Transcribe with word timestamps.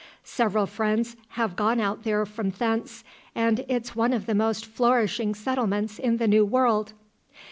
"Several 0.23 0.65
friends 0.65 1.15
have 1.37 1.55
gone 1.55 1.79
out 1.79 2.01
there 2.01 2.25
from 2.25 2.49
thence, 2.49 3.03
and 3.35 3.63
it's 3.67 3.95
one 3.95 4.13
of 4.13 4.25
the 4.25 4.33
most 4.33 4.65
flourishing 4.65 5.35
settlements 5.35 5.99
in 5.99 6.17
the 6.17 6.27
New 6.27 6.43
World." 6.43 6.93